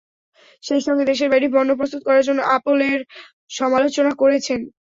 সেই 0.63 0.81
সঙ্গে 0.81 1.03
দেশের 1.05 1.31
বাইরে 1.31 1.47
পণ্য 1.53 1.71
প্রস্তুত 1.79 2.01
করার 2.05 2.27
জন্য 2.27 2.39
অ্যাপলের 2.45 2.99
সমালোচনা 3.51 4.11
করেছেন। 4.21 4.59